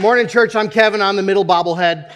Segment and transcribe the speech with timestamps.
[0.00, 0.56] Morning, church.
[0.56, 1.00] I'm Kevin.
[1.00, 2.10] I'm the middle bobblehead.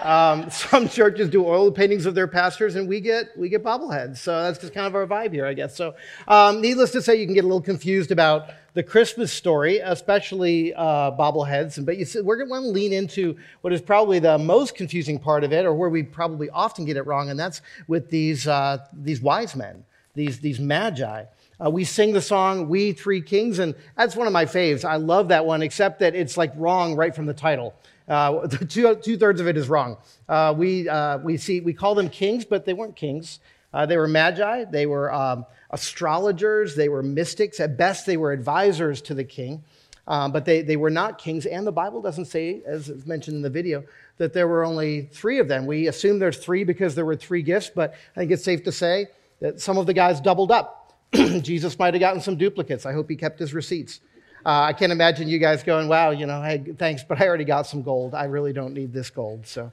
[0.00, 4.18] Um, some churches do oil paintings of their pastors, and we get we get bobbleheads.
[4.18, 5.74] So that's just kind of our vibe here, I guess.
[5.74, 5.96] So,
[6.28, 10.72] um, needless to say, you can get a little confused about the Christmas story, especially
[10.74, 11.84] uh, bobbleheads.
[11.84, 15.52] But see, we're going to lean into what is probably the most confusing part of
[15.52, 19.20] it, or where we probably often get it wrong, and that's with these uh, these
[19.20, 19.84] wise men,
[20.14, 21.24] these these magi.
[21.64, 24.84] Uh, we sing the song "We Three Kings," and that's one of my faves.
[24.84, 27.74] I love that one, except that it's like wrong right from the title.
[28.08, 29.96] Uh, two, two thirds of it is wrong.
[30.28, 33.38] Uh, we, uh, we, see, we call them kings, but they weren't kings.
[33.72, 37.58] Uh, they were magi, they were um, astrologers, they were mystics.
[37.58, 39.64] At best, they were advisors to the king,
[40.06, 41.46] um, but they, they were not kings.
[41.46, 43.82] And the Bible doesn't say, as mentioned in the video,
[44.18, 45.64] that there were only three of them.
[45.64, 48.72] We assume there's three because there were three gifts, but I think it's safe to
[48.72, 49.06] say
[49.40, 50.81] that some of the guys doubled up.
[51.42, 52.86] Jesus might have gotten some duplicates.
[52.86, 54.00] I hope he kept his receipts.
[54.44, 57.44] Uh, I can't imagine you guys going, wow, you know, hey, thanks, but I already
[57.44, 58.14] got some gold.
[58.14, 59.46] I really don't need this gold.
[59.46, 59.70] So,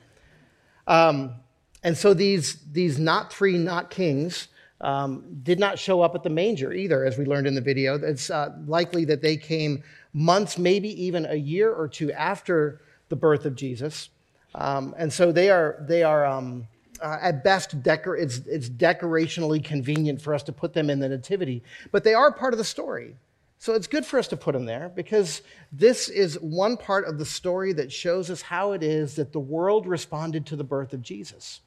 [0.86, 1.36] um,
[1.84, 4.50] and so these, these not three, not kings
[4.81, 7.96] um, did not show up at the manger either, as we learned in the video.
[7.96, 13.16] It's uh, likely that they came months, maybe even a year or two after the
[13.16, 14.09] birth of Jesus.
[14.56, 16.68] Um, and so they are, they are um,
[17.02, 21.09] uh, at best, decor- it's, it's decorationally convenient for us to put them in the
[21.09, 23.16] nativity, but they are part of the story.
[23.59, 25.41] So it's good for us to put them there because
[25.72, 29.39] this is one part of the story that shows us how it is that the
[29.39, 31.59] world responded to the birth of Jesus.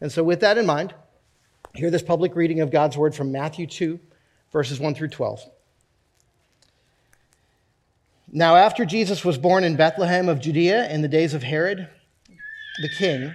[0.00, 0.94] And so, with that in mind,
[1.74, 4.00] hear this public reading of God's word from Matthew 2,
[4.50, 5.42] verses 1 through 12.
[8.32, 11.88] Now, after Jesus was born in Bethlehem of Judea in the days of Herod
[12.80, 13.34] the king,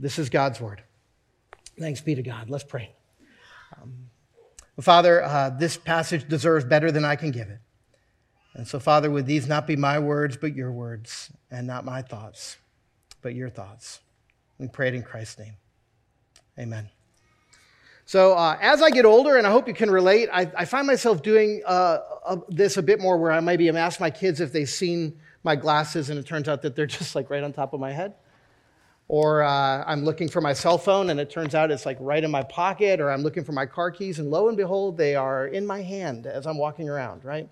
[0.00, 0.82] This is God's word.
[1.78, 2.48] Thanks be to God.
[2.48, 2.90] Let's pray.
[3.80, 4.10] Um,
[4.80, 7.58] Father, uh, this passage deserves better than I can give it.
[8.54, 12.02] And so, Father, would these not be my words, but your words, and not my
[12.02, 12.56] thoughts,
[13.22, 14.00] but your thoughts?
[14.58, 15.54] We pray it in Christ's name.
[16.58, 16.88] Amen.
[18.04, 20.86] So, uh, as I get older, and I hope you can relate, I, I find
[20.86, 21.98] myself doing uh,
[22.48, 25.56] this a bit more where I maybe am asked my kids if they've seen my
[25.56, 28.14] glasses, and it turns out that they're just like right on top of my head
[29.08, 32.22] or uh, I'm looking for my cell phone and it turns out it's like right
[32.22, 35.16] in my pocket, or I'm looking for my car keys and lo and behold, they
[35.16, 37.48] are in my hand as I'm walking around, right?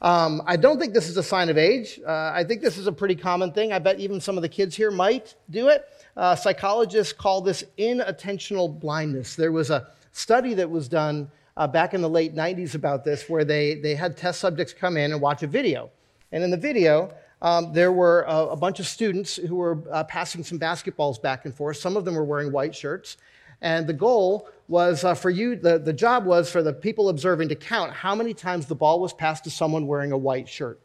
[0.00, 1.98] Um, I don't think this is a sign of age.
[2.06, 3.72] Uh, I think this is a pretty common thing.
[3.72, 5.88] I bet even some of the kids here might do it.
[6.16, 9.34] Uh, psychologists call this inattentional blindness.
[9.34, 13.28] There was a study that was done uh, back in the late 90s about this
[13.28, 15.90] where they, they had test subjects come in and watch a video.
[16.32, 20.02] And in the video, um, there were a, a, bunch of students who were uh,
[20.04, 21.76] passing some basketballs back and forth.
[21.76, 23.18] Some of them were wearing white shirts.
[23.60, 27.50] And the goal was uh, for you, the, the job was for the people observing
[27.50, 30.80] to count how many times the ball was passed to someone wearing a white shirt.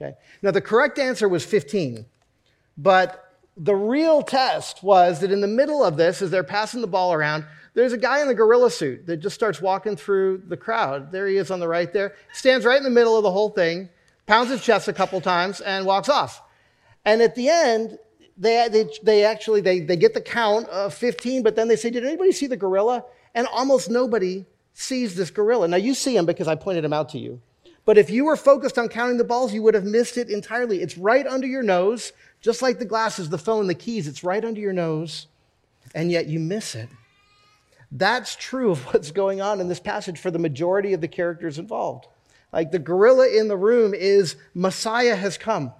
[0.00, 0.14] Okay?
[0.40, 2.06] Now, the correct answer was 15.
[2.78, 6.86] But the real test was that in the middle of this, as they're passing the
[6.86, 7.44] ball around,
[7.74, 11.12] there's a guy in the gorilla suit that just starts walking through the crowd.
[11.12, 13.50] There he is on the right there, stands right in the middle of the whole
[13.50, 13.90] thing
[14.28, 16.42] pounds his chest a couple times, and walks off.
[17.04, 17.98] And at the end,
[18.36, 21.90] they, they, they actually they, they get the count of 15, but then they say,
[21.90, 23.04] Did anybody see the gorilla?
[23.34, 25.66] And almost nobody sees this gorilla.
[25.66, 27.40] Now you see him because I pointed him out to you.
[27.84, 30.82] But if you were focused on counting the balls, you would have missed it entirely.
[30.82, 34.44] It's right under your nose, Just like the glasses, the phone, the keys, it's right
[34.44, 35.26] under your nose,
[35.94, 36.88] and yet you miss it.
[37.90, 41.58] That's true of what's going on in this passage for the majority of the characters
[41.58, 42.06] involved.
[42.52, 45.72] Like the gorilla in the room is Messiah has come.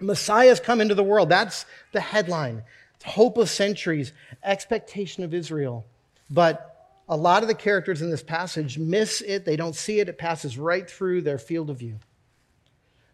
[0.00, 1.28] Messiah has come into the world.
[1.28, 2.62] That's the headline.
[3.04, 5.86] Hope of centuries, expectation of Israel.
[6.28, 6.76] But
[7.08, 9.44] a lot of the characters in this passage miss it.
[9.44, 10.08] They don't see it.
[10.08, 11.98] It passes right through their field of view.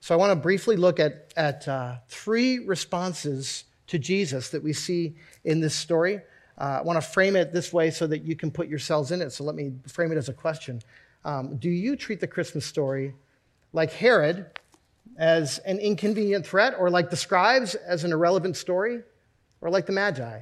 [0.01, 4.73] So I want to briefly look at, at uh, three responses to Jesus that we
[4.73, 5.15] see
[5.45, 6.21] in this story.
[6.59, 9.21] Uh, I want to frame it this way so that you can put yourselves in
[9.21, 9.31] it.
[9.31, 10.81] So let me frame it as a question.
[11.25, 13.15] Um, do you treat the Christmas story
[13.73, 14.47] like Herod
[15.19, 19.03] as an inconvenient threat, or like the scribes as an irrelevant story,
[19.61, 20.41] or like the Magi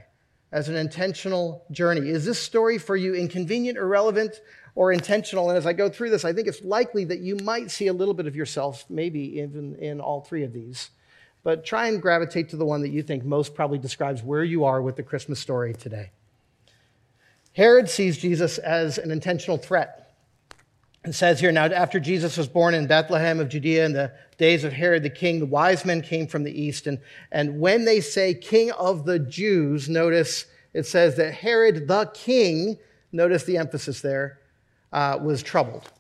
[0.53, 2.09] as an intentional journey?
[2.09, 4.41] Is this story for you inconvenient, irrelevant,
[4.75, 5.49] or intentional?
[5.49, 7.93] And as I go through this, I think it's likely that you might see a
[7.93, 10.91] little bit of yourself, maybe even in all three of these.
[11.43, 14.65] But try and gravitate to the one that you think most probably describes where you
[14.65, 16.11] are with the Christmas story today.
[17.55, 20.00] Herod sees Jesus as an intentional threat.
[21.05, 24.65] It says here, now after Jesus was born in Bethlehem of Judea in the days
[24.65, 26.87] of Herod the king, the wise men came from the east.
[26.87, 26.99] And,
[27.33, 30.45] and when they say king of the Jews, notice
[30.75, 32.79] it says that Herod the king,
[33.13, 34.41] notice the emphasis there,
[34.93, 35.91] uh, was troubled.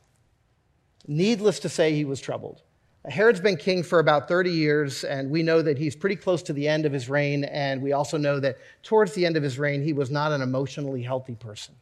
[1.06, 2.62] Needless to say, he was troubled.
[3.06, 6.52] Herod's been king for about 30 years, and we know that he's pretty close to
[6.52, 7.44] the end of his reign.
[7.44, 10.42] And we also know that towards the end of his reign, he was not an
[10.42, 11.74] emotionally healthy person.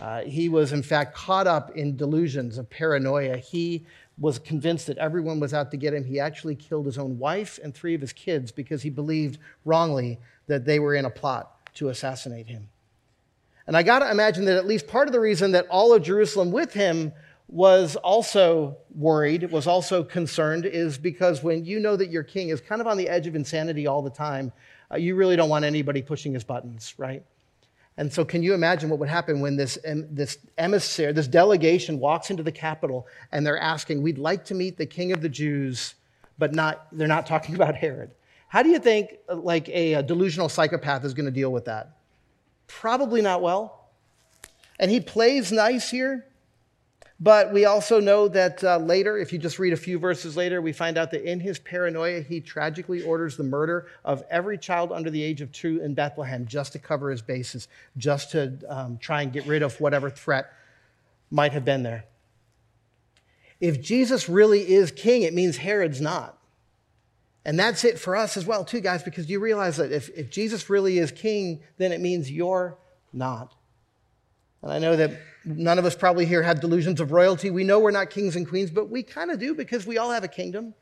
[0.00, 3.36] Uh, he was, in fact, caught up in delusions of paranoia.
[3.36, 3.86] He
[4.18, 6.04] was convinced that everyone was out to get him.
[6.04, 10.18] He actually killed his own wife and three of his kids because he believed wrongly
[10.46, 12.68] that they were in a plot to assassinate him.
[13.66, 16.02] And I got to imagine that at least part of the reason that all of
[16.02, 17.12] Jerusalem with him
[17.48, 22.60] was also worried, was also concerned, is because when you know that your king is
[22.60, 24.52] kind of on the edge of insanity all the time,
[24.90, 27.24] uh, you really don't want anybody pushing his buttons, right?
[27.98, 32.30] And so, can you imagine what would happen when this, this emissary, this delegation walks
[32.30, 35.94] into the capital and they're asking, We'd like to meet the king of the Jews,
[36.38, 38.10] but not, they're not talking about Herod?
[38.48, 41.64] How do you think uh, like a, a delusional psychopath is going to deal with
[41.64, 41.96] that?
[42.66, 43.90] Probably not well.
[44.78, 46.26] And he plays nice here,
[47.18, 50.60] but we also know that uh, later, if you just read a few verses later,
[50.60, 54.92] we find out that in his paranoia, he tragically orders the murder of every child
[54.92, 58.98] under the age of two in Bethlehem just to cover his bases, just to um,
[58.98, 60.52] try and get rid of whatever threat
[61.30, 62.04] might have been there.
[63.60, 66.36] If Jesus really is king, it means Herod's not.
[67.46, 70.30] And that's it for us as well, too, guys, because you realize that if, if
[70.30, 72.76] Jesus really is king, then it means you're
[73.12, 73.54] not.
[74.62, 75.12] And I know that
[75.46, 77.50] none of us probably here have delusions of royalty.
[77.50, 80.10] We know we're not kings and queens, but we kind of do because we all
[80.10, 80.74] have a kingdom.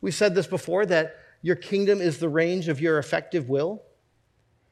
[0.00, 3.82] We've said this before that your kingdom is the range of your effective will.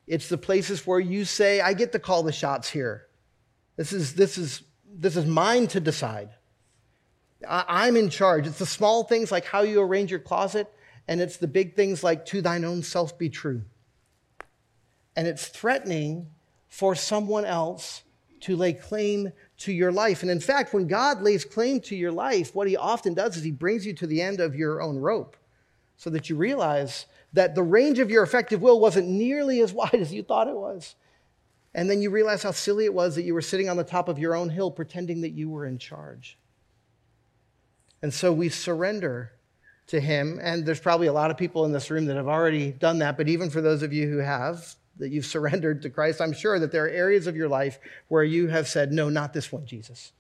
[0.07, 3.07] It's the places where you say, I get to call the shots here.
[3.77, 4.63] This is, this is,
[4.93, 6.31] this is mine to decide.
[7.49, 8.47] I, I'm in charge.
[8.47, 10.67] It's the small things like how you arrange your closet,
[11.07, 13.63] and it's the big things like to thine own self be true.
[15.15, 16.31] And it's threatening
[16.69, 18.03] for someone else
[18.43, 20.23] to lay claim to your life.
[20.23, 23.43] And in fact, when God lays claim to your life, what he often does is
[23.43, 25.37] he brings you to the end of your own rope
[25.97, 29.95] so that you realize that the range of your effective will wasn't nearly as wide
[29.95, 30.95] as you thought it was.
[31.75, 34.09] And then you realize how silly it was that you were sitting on the top
[34.09, 36.39] of your own hill pretending that you were in charge.
[38.03, 39.33] And so we surrender
[39.89, 40.39] to him.
[40.43, 43.17] And there's probably a lot of people in this room that have already done that.
[43.17, 46.59] But even for those of you who have, that you've surrendered to Christ, I'm sure
[46.59, 47.79] that there are areas of your life
[48.09, 50.13] where you have said, No, not this one, Jesus.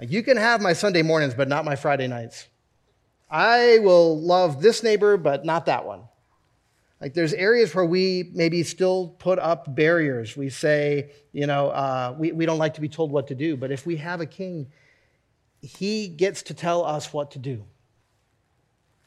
[0.00, 2.48] You can have my Sunday mornings, but not my Friday nights.
[3.30, 6.02] I will love this neighbor, but not that one.
[7.00, 10.36] Like there's areas where we maybe still put up barriers.
[10.36, 13.56] We say, you know, uh, we, we don't like to be told what to do.
[13.56, 14.68] But if we have a king,
[15.60, 17.64] he gets to tell us what to do.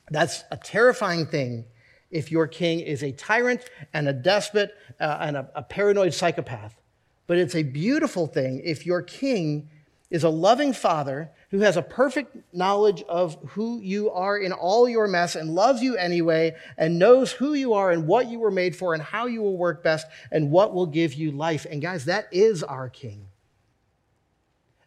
[0.10, 1.66] That's a terrifying thing
[2.12, 3.62] if your king is a tyrant
[3.94, 6.80] and a despot uh, and a, a paranoid psychopath.
[7.28, 9.70] But it's a beautiful thing if your king
[10.10, 14.88] is a loving father who has a perfect knowledge of who you are in all
[14.88, 18.52] your mess and loves you anyway and knows who you are and what you were
[18.52, 21.66] made for and how you will work best and what will give you life.
[21.70, 23.28] And guys, that is our king.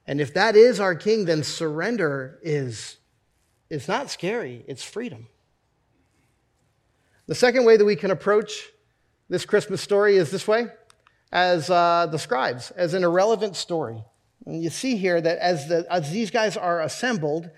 [0.07, 2.97] And if that is our king, then surrender is
[3.69, 5.29] it's not scary, it's freedom.
[7.31, 8.71] The second way that we can approach
[9.29, 10.67] this Christmas story is this way
[11.31, 14.03] as uh, the scribes, as an irrelevant story.
[14.47, 17.49] And you see here that as, the, as these guys are assembled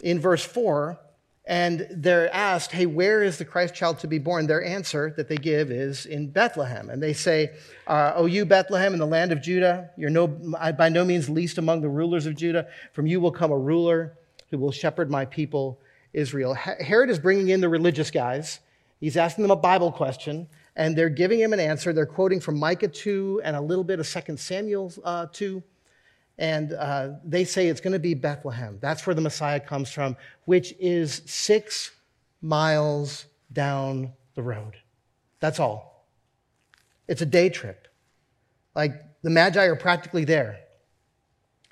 [0.00, 1.00] in verse 4,
[1.46, 4.46] and they're asked, hey, where is the Christ child to be born?
[4.46, 6.90] Their answer that they give is in Bethlehem.
[6.90, 7.52] And they say,
[7.86, 11.56] uh, O you, Bethlehem, in the land of Judah, you're no, by no means least
[11.56, 12.66] among the rulers of Judah.
[12.92, 14.18] From you will come a ruler
[14.50, 15.80] who will shepherd my people,
[16.12, 16.52] Israel.
[16.52, 18.60] Herod is bringing in the religious guys.
[19.02, 21.92] He's asking them a Bible question, and they're giving him an answer.
[21.92, 25.60] They're quoting from Micah 2 and a little bit of 2 Samuel uh, 2.
[26.38, 28.78] And uh, they say it's going to be Bethlehem.
[28.80, 31.90] That's where the Messiah comes from, which is six
[32.42, 34.76] miles down the road.
[35.40, 36.06] That's all.
[37.08, 37.88] It's a day trip.
[38.76, 38.92] Like
[39.22, 40.60] the Magi are practically there.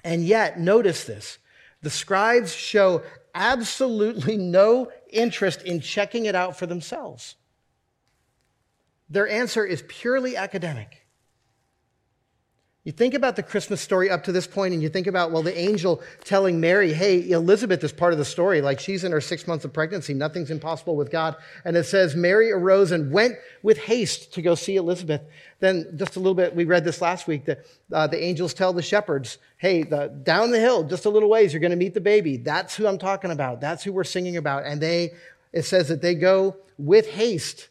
[0.03, 1.39] And yet, notice this
[1.81, 3.03] the scribes show
[3.37, 7.37] absolutely no interest in checking it out for themselves.
[9.09, 11.00] Their answer is purely academic.
[12.83, 15.43] You think about the Christmas story up to this point, and you think about, well,
[15.43, 18.63] the angel telling Mary, hey, Elizabeth is part of the story.
[18.63, 20.15] Like she's in her six months of pregnancy.
[20.15, 21.37] Nothing's impossible with God.
[21.67, 25.21] And it says, Mary arose and went with haste to go see Elizabeth.
[25.59, 28.73] Then, just a little bit, we read this last week that uh, the angels tell
[28.73, 31.93] the shepherds, hey, the, down the hill, just a little ways, you're going to meet
[31.93, 32.39] the baby.
[32.39, 33.61] That's who I'm talking about.
[33.61, 34.65] That's who we're singing about.
[34.65, 35.11] And they,
[35.53, 37.69] it says that they go with haste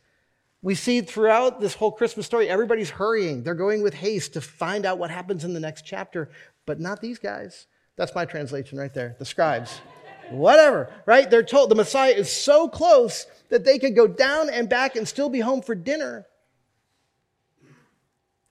[0.61, 3.43] we see throughout this whole Christmas story, everybody's hurrying.
[3.43, 6.29] They're going with haste to find out what happens in the next chapter,
[6.65, 7.67] but not these guys.
[7.95, 9.79] That's my translation right there, the scribes.
[10.31, 11.29] Whatever, right?
[11.29, 15.07] They're told the Messiah is so close that they could go down and back and
[15.07, 16.27] still be home for dinner.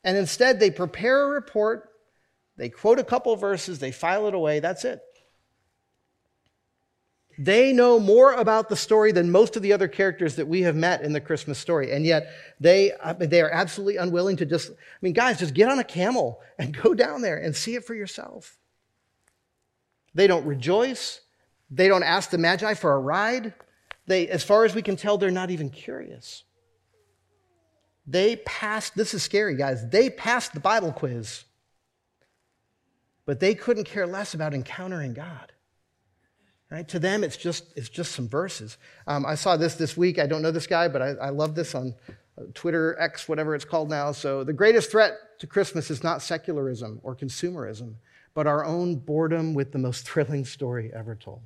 [0.03, 1.91] And instead, they prepare a report,
[2.57, 5.00] they quote a couple verses, they file it away, that's it.
[7.38, 10.75] They know more about the story than most of the other characters that we have
[10.75, 11.92] met in the Christmas story.
[11.92, 15.78] And yet they, they are absolutely unwilling to just, I mean, guys, just get on
[15.78, 18.59] a camel and go down there and see it for yourself.
[20.14, 21.21] They don't rejoice.
[21.71, 23.54] They don't ask the Magi for a ride.
[24.09, 26.42] They, as far as we can tell, they're not even curious.
[28.04, 29.88] They passed, this is scary, guys.
[29.88, 31.45] They passed the Bible quiz,
[33.26, 35.52] but they couldn't care less about encountering God.
[36.71, 36.87] Right?
[36.89, 38.77] To them, it's just, it's just some verses.
[39.07, 40.19] Um, I saw this this week.
[40.19, 41.95] I don't know this guy, but I, I love this on
[42.37, 44.13] uh, Twitter, X, whatever it's called now.
[44.13, 47.95] So, the greatest threat to Christmas is not secularism or consumerism,
[48.35, 51.41] but our own boredom with the most thrilling story ever told.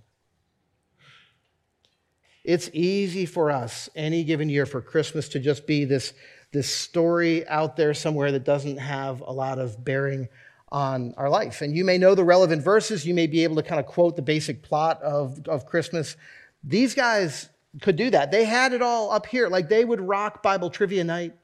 [2.45, 6.13] It's easy for us any given year for Christmas to just be this,
[6.53, 10.29] this story out there somewhere that doesn't have a lot of bearing
[10.73, 11.61] on our life.
[11.61, 14.17] And you may know the relevant verses, you may be able to kind of quote
[14.17, 16.17] the basic plot of, of Christmas.
[16.65, 17.51] These guys
[17.83, 18.31] could do that.
[18.31, 19.49] They had it all up here.
[19.49, 21.35] Like they would rock Bible trivia night.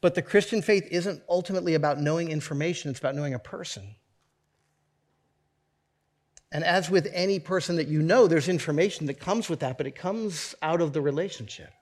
[0.00, 3.96] But the Christian faith isn't ultimately about knowing information, it's about knowing a person.
[6.52, 9.88] And as with any person that you know, there's information that comes with that, but
[9.88, 11.72] it comes out of the relationship.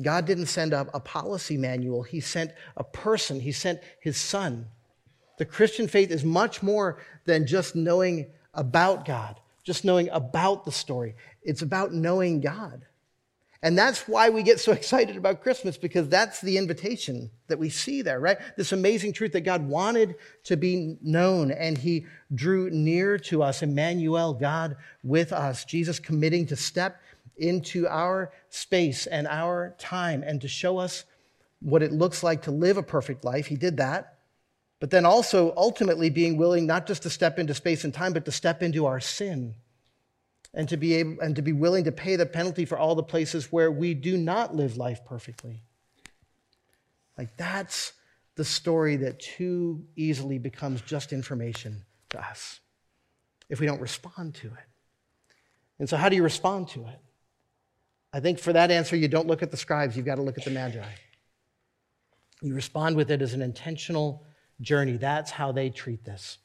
[0.00, 4.66] God didn't send a, a policy manual, He sent a person, He sent His Son.
[5.38, 10.72] The Christian faith is much more than just knowing about God, just knowing about the
[10.72, 11.14] story.
[11.42, 12.86] It's about knowing God.
[13.62, 17.68] And that's why we get so excited about Christmas because that's the invitation that we
[17.68, 18.38] see there, right?
[18.56, 23.62] This amazing truth that God wanted to be known and he drew near to us.
[23.62, 25.64] Emmanuel, God with us.
[25.64, 27.00] Jesus committing to step
[27.36, 31.04] into our space and our time and to show us
[31.60, 33.46] what it looks like to live a perfect life.
[33.46, 34.18] He did that.
[34.78, 38.24] But then also ultimately being willing not just to step into space and time, but
[38.26, 39.54] to step into our sin
[40.52, 43.02] and to be able and to be willing to pay the penalty for all the
[43.02, 45.62] places where we do not live life perfectly.
[47.16, 47.92] Like that's
[48.34, 52.60] the story that too easily becomes just information to us
[53.48, 54.66] if we don't respond to it.
[55.78, 56.98] And so, how do you respond to it?
[58.12, 60.38] I think for that answer, you don't look at the scribes, you've got to look
[60.38, 60.84] at the Magi.
[62.42, 64.24] You respond with it as an intentional
[64.60, 64.96] journey.
[64.96, 66.38] That's how they treat this.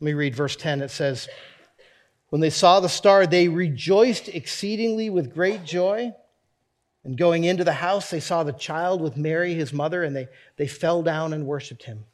[0.00, 0.82] Let me read verse 10.
[0.82, 1.28] It says,
[2.28, 6.12] When they saw the star, they rejoiced exceedingly with great joy.
[7.04, 10.28] And going into the house, they saw the child with Mary, his mother, and they,
[10.56, 12.04] they fell down and worshiped him.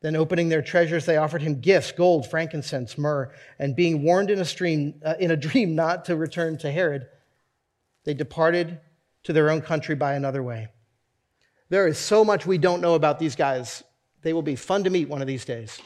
[0.00, 3.32] Then, opening their treasures, they offered him gifts gold, frankincense, myrrh.
[3.58, 7.06] And being warned in a, stream, uh, in a dream not to return to Herod,
[8.04, 8.80] they departed
[9.24, 10.68] to their own country by another way.
[11.68, 13.82] There is so much we don't know about these guys.
[14.22, 15.80] They will be fun to meet one of these days.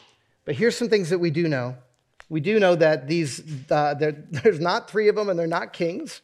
[0.45, 1.75] But here's some things that we do know.
[2.29, 3.93] We do know that these, uh,
[4.29, 6.21] there's not three of them and they're not kings.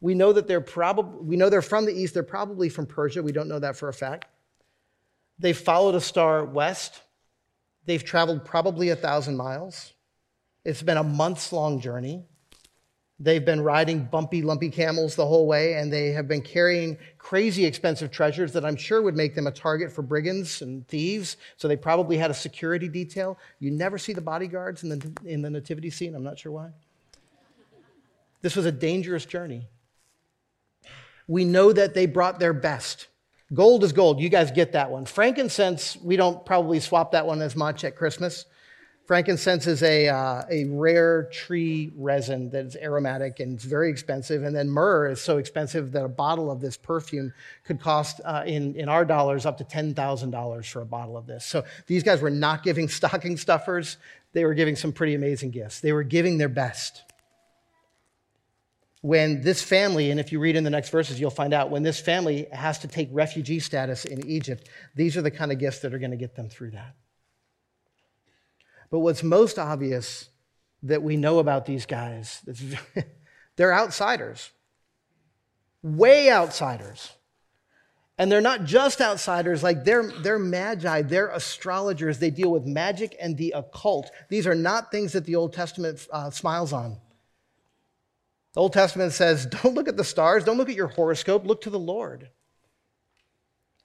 [0.00, 2.14] We know that they're probably, we know they're from the east.
[2.14, 3.22] They're probably from Persia.
[3.22, 4.26] We don't know that for a fact.
[5.38, 7.00] They've followed a star west.
[7.86, 9.92] They've traveled probably a thousand miles.
[10.64, 12.24] It's been a months long journey.
[13.18, 17.64] They've been riding bumpy, lumpy camels the whole way, and they have been carrying crazy
[17.64, 21.38] expensive treasures that I'm sure would make them a target for brigands and thieves.
[21.56, 23.38] So they probably had a security detail.
[23.58, 26.14] You never see the bodyguards in the, in the nativity scene.
[26.14, 26.70] I'm not sure why.
[28.42, 29.66] This was a dangerous journey.
[31.26, 33.08] We know that they brought their best.
[33.54, 34.20] Gold is gold.
[34.20, 35.06] You guys get that one.
[35.06, 38.44] Frankincense, we don't probably swap that one as much at Christmas.
[39.06, 44.42] Frankincense is a, uh, a rare tree resin that is aromatic and it's very expensive.
[44.42, 47.32] And then myrrh is so expensive that a bottle of this perfume
[47.64, 51.44] could cost, uh, in, in our dollars, up to $10,000 for a bottle of this.
[51.44, 53.96] So these guys were not giving stocking stuffers,
[54.32, 55.80] they were giving some pretty amazing gifts.
[55.80, 57.02] They were giving their best.
[59.02, 61.84] When this family, and if you read in the next verses, you'll find out, when
[61.84, 65.78] this family has to take refugee status in Egypt, these are the kind of gifts
[65.80, 66.96] that are going to get them through that.
[68.90, 70.28] But what's most obvious
[70.82, 72.42] that we know about these guys,
[73.56, 74.50] they're outsiders,
[75.82, 77.12] way outsiders.
[78.18, 82.18] And they're not just outsiders, like they're, they're magi, they're astrologers.
[82.18, 84.10] They deal with magic and the occult.
[84.30, 86.96] These are not things that the Old Testament uh, smiles on.
[88.54, 91.60] The Old Testament says, don't look at the stars, don't look at your horoscope, look
[91.62, 92.30] to the Lord.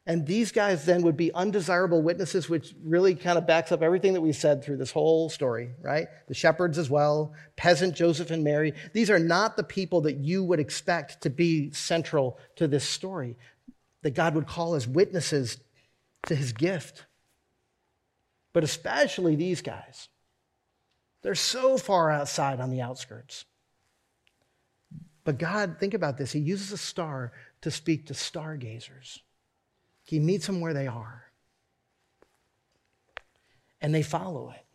[0.07, 4.13] And these guys then would be undesirable witnesses, which really kind of backs up everything
[4.13, 6.07] that we said through this whole story, right?
[6.27, 8.73] The shepherds as well, peasant Joseph and Mary.
[8.93, 13.37] These are not the people that you would expect to be central to this story,
[14.01, 15.59] that God would call as witnesses
[16.25, 17.05] to his gift.
[18.53, 20.09] But especially these guys.
[21.21, 23.45] They're so far outside on the outskirts.
[25.23, 27.31] But God, think about this, He uses a star
[27.61, 29.21] to speak to stargazers.
[30.11, 31.23] He meets them where they are.
[33.79, 34.65] And they follow it.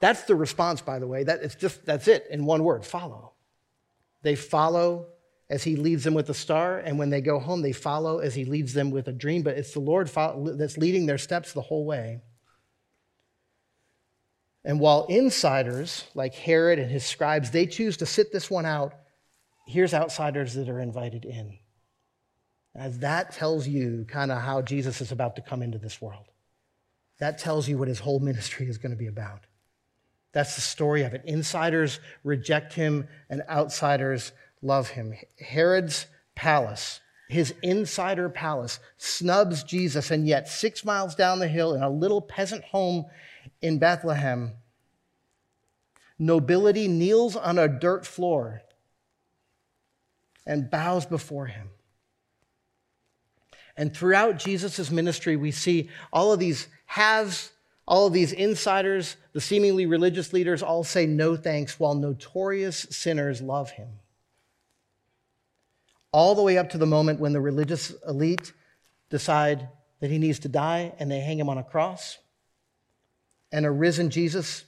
[0.00, 1.22] That's the response, by the way.
[1.22, 3.34] That, it's just, that's it in one word follow.
[4.22, 5.08] They follow
[5.50, 8.34] as he leads them with the star, and when they go home, they follow as
[8.34, 9.42] he leads them with a dream.
[9.42, 12.22] But it's the Lord that's leading their steps the whole way.
[14.64, 18.94] And while insiders like Herod and his scribes, they choose to sit this one out,
[19.66, 21.58] here's outsiders that are invited in.
[22.74, 26.26] As that tells you kind of how Jesus is about to come into this world.
[27.18, 29.46] That tells you what his whole ministry is going to be about.
[30.32, 31.22] That's the story of it.
[31.24, 35.14] Insiders reject him and outsiders love him.
[35.38, 41.82] Herod's palace, his insider palace, snubs Jesus, and yet six miles down the hill in
[41.82, 43.06] a little peasant home
[43.60, 44.52] in Bethlehem,
[46.18, 48.62] nobility kneels on a dirt floor
[50.46, 51.70] and bows before him.
[53.76, 57.52] And throughout Jesus' ministry, we see all of these haves,
[57.86, 63.40] all of these insiders, the seemingly religious leaders all say no thanks, while notorious sinners
[63.40, 63.88] love him.
[66.12, 68.52] All the way up to the moment when the religious elite
[69.10, 69.68] decide
[70.00, 72.18] that he needs to die and they hang him on a cross.
[73.52, 74.64] And a risen Jesus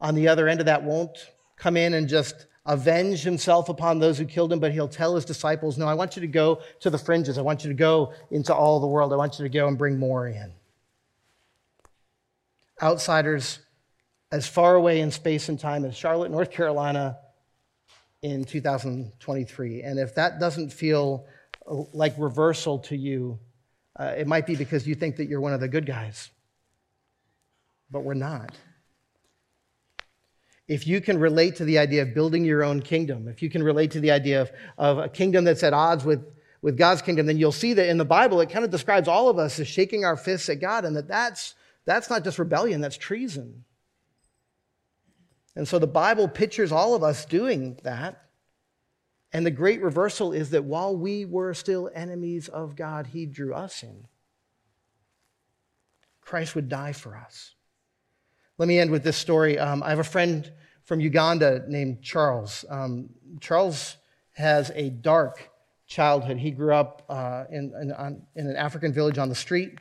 [0.00, 1.18] on the other end of that won't
[1.56, 5.24] come in and just avenge himself upon those who killed him, but he'll tell his
[5.24, 7.38] disciples, No, I want you to go to the fringes.
[7.38, 9.12] I want you to go into all the world.
[9.12, 10.52] I want you to go and bring more in.
[12.82, 13.60] Outsiders
[14.32, 17.18] as far away in space and time as Charlotte, North Carolina
[18.22, 19.82] in 2023.
[19.82, 21.26] And if that doesn't feel
[21.66, 23.38] like reversal to you,
[23.96, 26.30] uh, it might be because you think that you're one of the good guys.
[27.90, 28.50] But we're not
[30.66, 33.62] if you can relate to the idea of building your own kingdom, if you can
[33.62, 36.24] relate to the idea of, of a kingdom that's at odds with,
[36.62, 39.28] with God's kingdom, then you'll see that in the Bible, it kind of describes all
[39.28, 42.80] of us as shaking our fists at God, and that that's, that's not just rebellion,
[42.80, 43.64] that's treason.
[45.56, 48.22] And so the Bible pictures all of us doing that.
[49.32, 53.52] And the great reversal is that while we were still enemies of God, He drew
[53.52, 54.06] us in.
[56.20, 57.54] Christ would die for us.
[58.56, 59.58] Let me end with this story.
[59.58, 60.50] Um, I have a friend
[60.84, 62.64] from Uganda named Charles.
[62.70, 63.96] Um, Charles
[64.34, 65.50] has a dark
[65.88, 66.38] childhood.
[66.38, 69.78] He grew up uh, in, in, on, in, an African village on the street,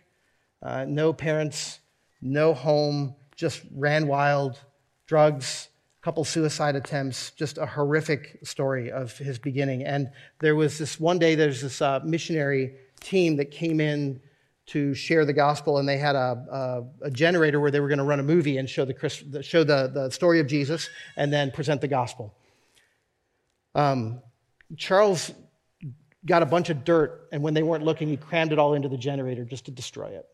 [0.64, 1.82] uh, no parents,
[2.22, 4.60] no home, just ran wild,
[5.06, 5.70] drugs,
[6.02, 9.84] couple suicide attempts, just a horrific story of his beginning.
[9.84, 10.10] And
[10.40, 14.20] there was this one day, there's this uh, missionary team that came in
[14.66, 17.98] to share the gospel, and they had a, a, a generator where they were going
[17.98, 21.52] to run a movie and show, the, show the, the story of Jesus and then
[21.52, 22.34] present the gospel.
[23.76, 24.22] Um,
[24.78, 25.32] Charles
[26.26, 28.88] got a bunch of dirt, and when they weren't looking, he crammed it all into
[28.88, 30.26] the generator just to destroy it.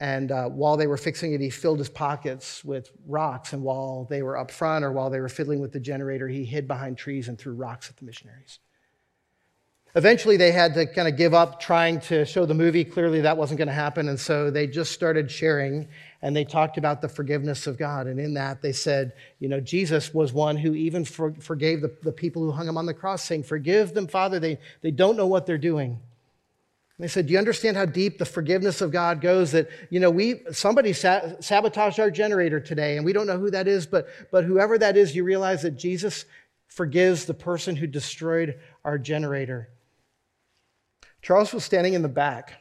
[0.00, 3.52] And uh, while they were fixing it, he filled his pockets with rocks.
[3.52, 6.44] And while they were up front or while they were fiddling with the generator, he
[6.44, 8.60] hid behind trees and threw rocks at the missionaries.
[9.94, 12.84] Eventually, they had to kind of give up trying to show the movie.
[12.84, 14.08] Clearly, that wasn't going to happen.
[14.08, 15.88] And so they just started sharing
[16.20, 18.06] and they talked about the forgiveness of God.
[18.06, 21.96] And in that, they said, you know, Jesus was one who even for, forgave the,
[22.02, 24.38] the people who hung him on the cross, saying, Forgive them, Father.
[24.38, 25.90] They, they don't know what they're doing.
[25.90, 29.52] And they said, Do you understand how deep the forgiveness of God goes?
[29.52, 33.50] That, you know, we, somebody sa- sabotaged our generator today, and we don't know who
[33.52, 36.24] that is, but, but whoever that is, you realize that Jesus
[36.66, 39.70] forgives the person who destroyed our generator.
[41.28, 42.54] Charles was standing in the back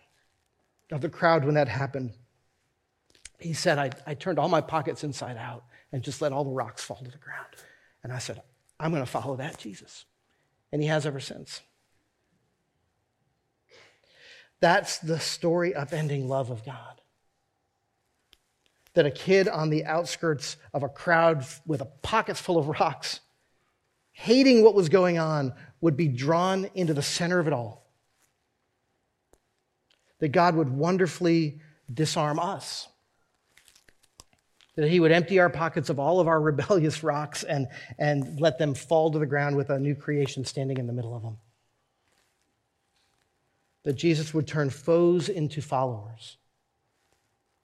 [0.92, 2.12] of the crowd when that happened.
[3.40, 6.52] He said, I, I turned all my pockets inside out and just let all the
[6.52, 7.48] rocks fall to the ground.
[8.04, 8.42] And I said,
[8.78, 10.04] I'm going to follow that Jesus.
[10.74, 11.62] And he has ever since.
[14.60, 17.00] That's the story upending love of God.
[18.96, 23.22] That a kid on the outskirts of a crowd with pockets full of rocks,
[24.12, 27.87] hating what was going on, would be drawn into the center of it all
[30.20, 31.60] that God would wonderfully
[31.92, 32.88] disarm us.
[34.76, 38.58] That he would empty our pockets of all of our rebellious rocks and, and let
[38.58, 41.38] them fall to the ground with a new creation standing in the middle of them.
[43.84, 46.38] That Jesus would turn foes into followers.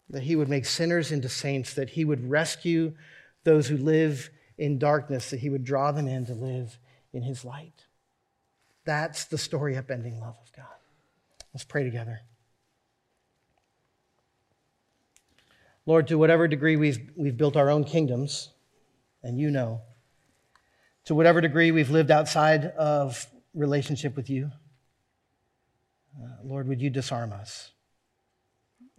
[0.09, 1.73] That he would make sinners into saints.
[1.73, 2.93] That he would rescue
[3.43, 5.31] those who live in darkness.
[5.31, 6.79] That he would draw them in to live
[7.11, 7.85] in his light.
[8.85, 10.65] That's the story upending love of God.
[11.53, 12.21] Let's pray together.
[15.85, 18.49] Lord, to whatever degree we've, we've built our own kingdoms,
[19.21, 19.81] and you know,
[21.05, 24.49] to whatever degree we've lived outside of relationship with you,
[26.17, 27.71] uh, Lord, would you disarm us?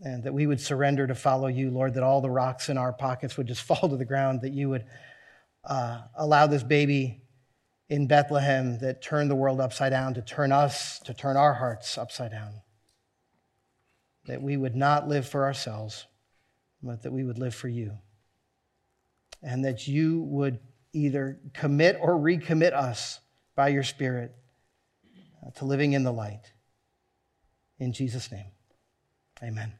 [0.03, 2.92] And that we would surrender to follow you, Lord, that all the rocks in our
[2.92, 4.85] pockets would just fall to the ground, that you would
[5.64, 7.23] uh, allow this baby
[7.88, 11.97] in Bethlehem that turned the world upside down to turn us, to turn our hearts
[11.97, 12.61] upside down.
[14.27, 16.07] That we would not live for ourselves
[16.85, 17.92] but that we would live for you.
[19.42, 20.59] And that you would
[20.92, 23.20] either commit or recommit us
[23.57, 24.35] by your Spirit
[25.44, 26.53] uh, to living in the light.
[27.79, 28.47] In Jesus' name,
[29.42, 29.73] amen.